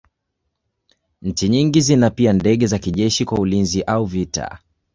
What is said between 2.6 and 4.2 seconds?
za kijeshi kwa ulinzi au